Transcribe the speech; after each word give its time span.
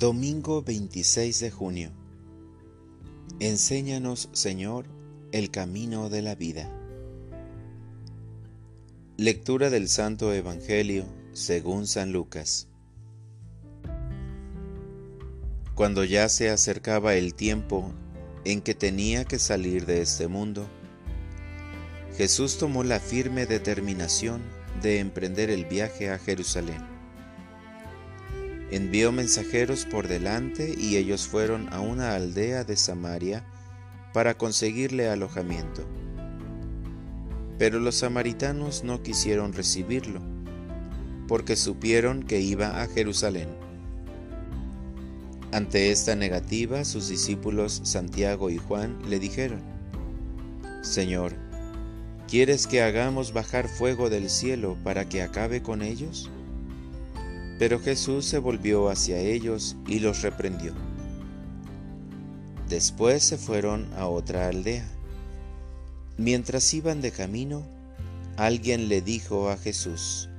Domingo 0.00 0.62
26 0.62 1.40
de 1.40 1.50
junio. 1.50 1.90
Enséñanos, 3.38 4.30
Señor, 4.32 4.86
el 5.30 5.50
camino 5.50 6.08
de 6.08 6.22
la 6.22 6.34
vida. 6.34 6.70
Lectura 9.18 9.68
del 9.68 9.90
Santo 9.90 10.32
Evangelio 10.32 11.04
según 11.34 11.86
San 11.86 12.12
Lucas. 12.12 12.66
Cuando 15.74 16.02
ya 16.04 16.30
se 16.30 16.48
acercaba 16.48 17.16
el 17.16 17.34
tiempo 17.34 17.92
en 18.46 18.62
que 18.62 18.74
tenía 18.74 19.26
que 19.26 19.38
salir 19.38 19.84
de 19.84 20.00
este 20.00 20.28
mundo, 20.28 20.66
Jesús 22.16 22.56
tomó 22.56 22.84
la 22.84 23.00
firme 23.00 23.44
determinación 23.44 24.40
de 24.80 24.98
emprender 24.98 25.50
el 25.50 25.66
viaje 25.66 26.08
a 26.08 26.18
Jerusalén. 26.18 26.99
Envió 28.70 29.10
mensajeros 29.10 29.84
por 29.84 30.06
delante 30.06 30.74
y 30.78 30.96
ellos 30.96 31.26
fueron 31.26 31.72
a 31.72 31.80
una 31.80 32.14
aldea 32.14 32.62
de 32.62 32.76
Samaria 32.76 33.44
para 34.12 34.38
conseguirle 34.38 35.08
alojamiento. 35.08 35.84
Pero 37.58 37.80
los 37.80 37.96
samaritanos 37.96 38.84
no 38.84 39.02
quisieron 39.02 39.52
recibirlo, 39.52 40.20
porque 41.26 41.56
supieron 41.56 42.22
que 42.22 42.40
iba 42.40 42.80
a 42.80 42.86
Jerusalén. 42.86 43.48
Ante 45.52 45.90
esta 45.90 46.14
negativa, 46.14 46.84
sus 46.84 47.08
discípulos 47.08 47.80
Santiago 47.82 48.50
y 48.50 48.58
Juan 48.58 48.98
le 49.08 49.18
dijeron, 49.18 49.60
Señor, 50.82 51.34
¿quieres 52.28 52.68
que 52.68 52.82
hagamos 52.82 53.32
bajar 53.32 53.68
fuego 53.68 54.10
del 54.10 54.30
cielo 54.30 54.76
para 54.84 55.08
que 55.08 55.22
acabe 55.22 55.60
con 55.60 55.82
ellos? 55.82 56.30
Pero 57.60 57.78
Jesús 57.78 58.24
se 58.24 58.38
volvió 58.38 58.88
hacia 58.88 59.18
ellos 59.18 59.76
y 59.86 59.98
los 59.98 60.22
reprendió. 60.22 60.72
Después 62.70 63.22
se 63.22 63.36
fueron 63.36 63.92
a 63.98 64.06
otra 64.06 64.48
aldea. 64.48 64.88
Mientras 66.16 66.72
iban 66.72 67.02
de 67.02 67.12
camino, 67.12 67.68
alguien 68.38 68.88
le 68.88 69.02
dijo 69.02 69.50
a 69.50 69.58
Jesús, 69.58 70.30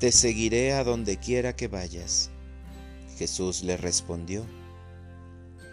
Te 0.00 0.10
seguiré 0.10 0.72
a 0.72 0.82
donde 0.82 1.18
quiera 1.18 1.54
que 1.54 1.68
vayas. 1.68 2.30
Jesús 3.16 3.62
le 3.62 3.76
respondió, 3.76 4.44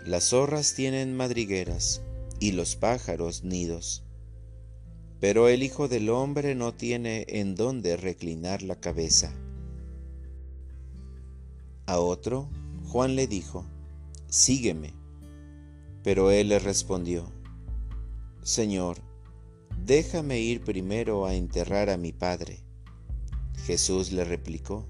Las 0.05 0.25
zorras 0.25 0.75
tienen 0.75 1.17
madrigueras 1.17 2.03
y 2.39 2.51
los 2.51 2.75
pájaros 2.75 3.43
nidos, 3.43 4.03
pero 5.19 5.47
el 5.49 5.63
Hijo 5.63 5.87
del 5.87 6.07
Hombre 6.11 6.53
no 6.53 6.71
tiene 6.71 7.25
en 7.29 7.55
dónde 7.55 7.97
reclinar 7.97 8.61
la 8.61 8.75
cabeza. 8.75 9.33
A 11.87 11.99
otro, 11.99 12.49
Juan 12.87 13.15
le 13.15 13.27
dijo, 13.27 13.65
Sígueme. 14.27 14.93
Pero 16.03 16.31
él 16.31 16.49
le 16.49 16.59
respondió, 16.59 17.31
Señor, 18.41 18.97
déjame 19.85 20.39
ir 20.39 20.63
primero 20.63 21.25
a 21.25 21.35
enterrar 21.35 21.89
a 21.89 21.97
mi 21.97 22.11
Padre. 22.11 22.63
Jesús 23.65 24.11
le 24.11 24.23
replicó, 24.23 24.87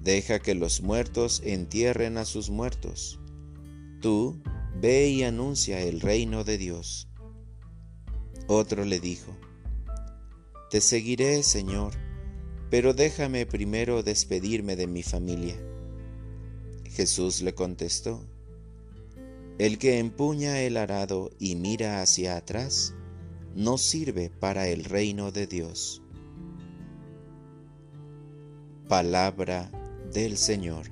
Deja 0.00 0.38
que 0.38 0.54
los 0.54 0.82
muertos 0.82 1.42
entierren 1.44 2.18
a 2.18 2.24
sus 2.24 2.50
muertos. 2.50 3.18
Tú 4.00 4.40
ve 4.80 5.08
y 5.08 5.24
anuncia 5.24 5.80
el 5.80 6.00
reino 6.00 6.44
de 6.44 6.58
Dios. 6.58 7.08
Otro 8.46 8.84
le 8.84 9.00
dijo, 9.00 9.36
Te 10.70 10.80
seguiré, 10.80 11.42
Señor, 11.42 11.94
pero 12.70 12.92
déjame 12.92 13.46
primero 13.46 14.02
despedirme 14.02 14.76
de 14.76 14.86
mi 14.86 15.02
familia. 15.02 15.56
Jesús 16.84 17.42
le 17.42 17.54
contestó, 17.54 18.24
El 19.58 19.78
que 19.78 19.98
empuña 19.98 20.60
el 20.60 20.76
arado 20.76 21.30
y 21.38 21.54
mira 21.54 22.02
hacia 22.02 22.36
atrás, 22.36 22.94
no 23.54 23.78
sirve 23.78 24.30
para 24.30 24.68
el 24.68 24.84
reino 24.84 25.32
de 25.32 25.46
Dios. 25.46 26.02
Palabra 28.88 29.70
del 30.12 30.36
Señor. 30.36 30.86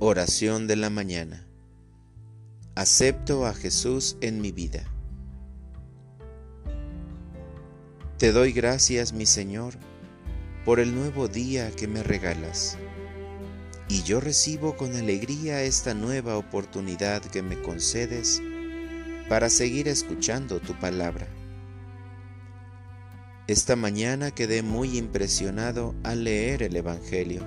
Oración 0.00 0.66
de 0.66 0.76
la 0.76 0.90
mañana. 0.90 1.46
Acepto 2.74 3.46
a 3.46 3.54
Jesús 3.54 4.16
en 4.20 4.40
mi 4.40 4.52
vida. 4.52 4.84
Te 8.18 8.32
doy 8.32 8.52
gracias, 8.52 9.12
mi 9.12 9.26
Señor, 9.26 9.74
por 10.64 10.80
el 10.80 10.92
nuevo 10.92 11.28
día 11.28 11.70
que 11.70 11.86
me 11.86 12.02
regalas. 12.02 12.76
Y 13.88 14.02
yo 14.02 14.18
recibo 14.18 14.76
con 14.76 14.96
alegría 14.96 15.62
esta 15.62 15.94
nueva 15.94 16.36
oportunidad 16.36 17.22
que 17.22 17.42
me 17.42 17.62
concedes 17.62 18.42
para 19.28 19.48
seguir 19.48 19.86
escuchando 19.86 20.58
tu 20.58 20.74
palabra. 20.80 21.28
Esta 23.46 23.76
mañana 23.76 24.32
quedé 24.32 24.64
muy 24.64 24.98
impresionado 24.98 25.94
al 26.02 26.24
leer 26.24 26.64
el 26.64 26.74
Evangelio, 26.74 27.46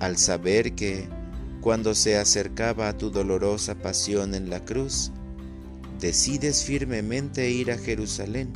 al 0.00 0.18
saber 0.18 0.74
que, 0.74 1.08
cuando 1.62 1.94
se 1.94 2.18
acercaba 2.18 2.88
a 2.88 2.98
tu 2.98 3.10
dolorosa 3.10 3.74
pasión 3.74 4.34
en 4.34 4.50
la 4.50 4.62
cruz, 4.66 5.12
decides 5.98 6.62
firmemente 6.62 7.50
ir 7.50 7.72
a 7.72 7.78
Jerusalén 7.78 8.52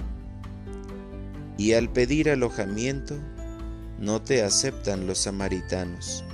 y 1.56 1.72
al 1.72 1.90
pedir 1.92 2.30
alojamiento 2.30 3.16
no 3.98 4.20
te 4.22 4.42
aceptan 4.42 5.06
los 5.06 5.18
samaritanos. 5.18 6.24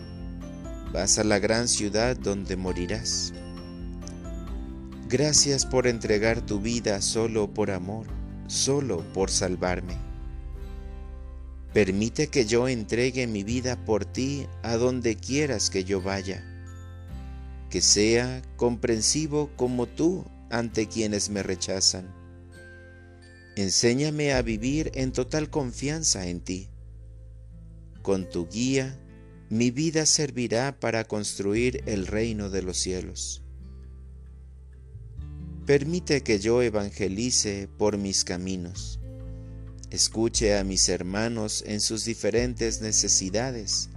Vas 0.92 1.18
a 1.18 1.24
la 1.24 1.38
gran 1.38 1.68
ciudad 1.68 2.16
donde 2.16 2.56
morirás. 2.56 3.32
Gracias 5.08 5.66
por 5.66 5.86
entregar 5.86 6.40
tu 6.40 6.60
vida 6.60 7.00
solo 7.00 7.52
por 7.52 7.70
amor 7.70 8.06
solo 8.50 9.04
por 9.14 9.30
salvarme. 9.30 9.96
Permite 11.72 12.26
que 12.26 12.44
yo 12.44 12.66
entregue 12.66 13.28
mi 13.28 13.44
vida 13.44 13.84
por 13.84 14.04
ti 14.04 14.46
a 14.62 14.76
donde 14.76 15.14
quieras 15.16 15.70
que 15.70 15.84
yo 15.84 16.02
vaya, 16.02 16.42
que 17.70 17.80
sea 17.80 18.42
comprensivo 18.56 19.50
como 19.56 19.86
tú 19.86 20.24
ante 20.50 20.88
quienes 20.88 21.30
me 21.30 21.44
rechazan. 21.44 22.19
Enséñame 23.60 24.32
a 24.32 24.40
vivir 24.40 24.90
en 24.94 25.12
total 25.12 25.50
confianza 25.50 26.26
en 26.26 26.40
ti. 26.40 26.70
Con 28.00 28.26
tu 28.26 28.48
guía, 28.48 28.98
mi 29.50 29.70
vida 29.70 30.06
servirá 30.06 30.80
para 30.80 31.04
construir 31.04 31.82
el 31.84 32.06
reino 32.06 32.48
de 32.48 32.62
los 32.62 32.78
cielos. 32.78 33.42
Permite 35.66 36.22
que 36.22 36.38
yo 36.38 36.62
evangelice 36.62 37.68
por 37.76 37.98
mis 37.98 38.24
caminos. 38.24 38.98
Escuche 39.90 40.56
a 40.56 40.64
mis 40.64 40.88
hermanos 40.88 41.62
en 41.66 41.82
sus 41.82 42.06
diferentes 42.06 42.80
necesidades 42.80 43.90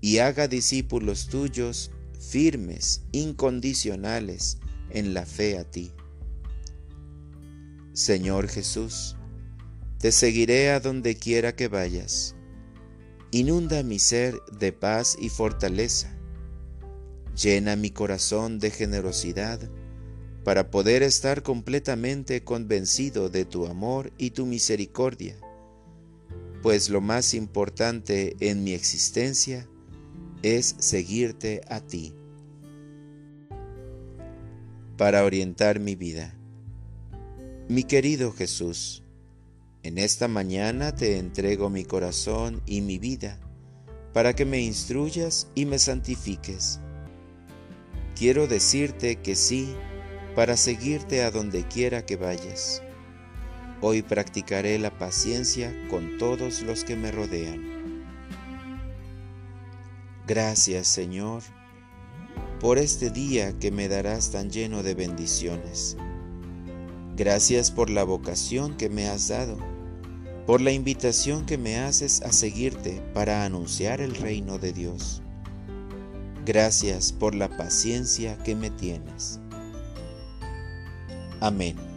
y 0.00 0.18
haga 0.20 0.48
discípulos 0.48 1.28
tuyos 1.28 1.90
firmes, 2.18 3.02
incondicionales 3.12 4.56
en 4.88 5.12
la 5.12 5.26
fe 5.26 5.58
a 5.58 5.70
ti. 5.70 5.92
Señor 7.94 8.48
Jesús, 8.48 9.14
te 10.00 10.10
seguiré 10.10 10.70
a 10.70 10.80
donde 10.80 11.14
quiera 11.14 11.54
que 11.54 11.68
vayas. 11.68 12.34
Inunda 13.30 13.84
mi 13.84 14.00
ser 14.00 14.34
de 14.58 14.72
paz 14.72 15.16
y 15.20 15.28
fortaleza. 15.28 16.12
Llena 17.40 17.76
mi 17.76 17.90
corazón 17.90 18.58
de 18.58 18.72
generosidad 18.72 19.60
para 20.42 20.72
poder 20.72 21.04
estar 21.04 21.44
completamente 21.44 22.42
convencido 22.42 23.28
de 23.28 23.44
tu 23.44 23.64
amor 23.64 24.12
y 24.18 24.30
tu 24.30 24.44
misericordia, 24.44 25.36
pues 26.62 26.90
lo 26.90 27.00
más 27.00 27.32
importante 27.32 28.34
en 28.40 28.64
mi 28.64 28.72
existencia 28.72 29.68
es 30.42 30.74
seguirte 30.80 31.60
a 31.68 31.78
ti. 31.80 32.12
Para 34.96 35.24
orientar 35.24 35.78
mi 35.78 35.94
vida. 35.94 36.36
Mi 37.66 37.82
querido 37.82 38.30
Jesús, 38.30 39.02
en 39.82 39.96
esta 39.96 40.28
mañana 40.28 40.94
te 40.94 41.16
entrego 41.16 41.70
mi 41.70 41.86
corazón 41.86 42.60
y 42.66 42.82
mi 42.82 42.98
vida 42.98 43.40
para 44.12 44.34
que 44.34 44.44
me 44.44 44.60
instruyas 44.60 45.48
y 45.54 45.64
me 45.64 45.78
santifiques. 45.78 46.80
Quiero 48.16 48.46
decirte 48.46 49.16
que 49.16 49.34
sí, 49.34 49.74
para 50.34 50.58
seguirte 50.58 51.22
a 51.22 51.30
donde 51.30 51.66
quiera 51.66 52.04
que 52.04 52.16
vayas. 52.16 52.82
Hoy 53.80 54.02
practicaré 54.02 54.78
la 54.78 54.98
paciencia 54.98 55.74
con 55.88 56.18
todos 56.18 56.60
los 56.60 56.84
que 56.84 56.96
me 56.96 57.12
rodean. 57.12 58.04
Gracias 60.26 60.86
Señor 60.86 61.42
por 62.60 62.76
este 62.76 63.08
día 63.08 63.58
que 63.58 63.70
me 63.70 63.88
darás 63.88 64.32
tan 64.32 64.50
lleno 64.50 64.82
de 64.82 64.94
bendiciones. 64.94 65.96
Gracias 67.16 67.70
por 67.70 67.90
la 67.90 68.04
vocación 68.04 68.76
que 68.76 68.88
me 68.88 69.08
has 69.08 69.28
dado 69.28 69.56
por 70.46 70.60
la 70.60 70.72
invitación 70.72 71.46
que 71.46 71.56
me 71.56 71.78
haces 71.78 72.22
a 72.22 72.32
seguirte 72.32 73.00
para 73.14 73.44
anunciar 73.44 74.00
el 74.00 74.14
reino 74.14 74.58
de 74.58 74.72
Dios. 74.72 75.22
Gracias 76.44 77.12
por 77.12 77.34
la 77.34 77.48
paciencia 77.56 78.36
que 78.38 78.54
me 78.54 78.70
tienes. 78.70 79.40
Amén. 81.40 81.93